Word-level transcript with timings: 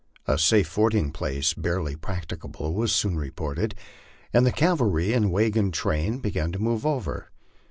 A 0.25 0.39
safe 0.39 0.67
ford 0.67 0.95
ing 0.95 1.11
place 1.11 1.53
barely 1.53 1.95
practicable 1.95 2.73
was 2.73 2.91
soon 2.91 3.17
reported, 3.19 3.75
and 4.33 4.47
the 4.47 4.51
cavalry 4.51 5.13
and 5.13 5.31
wagon 5.31 5.69
train 5.71 6.17
began 6.17 6.51
moving 6.59 6.89
over. 6.89 7.29